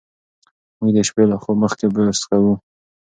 [0.77, 2.53] موږ د شپې له خوب مخکې برس کوو.